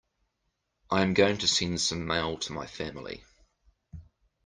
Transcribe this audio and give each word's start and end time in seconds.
I 0.89 1.03
am 1.03 1.13
going 1.13 1.37
to 1.37 1.47
send 1.47 1.79
some 1.79 2.07
mail 2.07 2.35
to 2.39 2.53
my 2.53 2.65
family. 2.65 3.23